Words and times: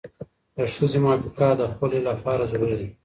د 0.55 0.57
ښځې 0.73 0.99
موافقه 1.03 1.47
د 1.59 1.61
خلع 1.77 1.99
لپاره 2.09 2.43
ضروري 2.51 2.75
ده. 2.79 2.87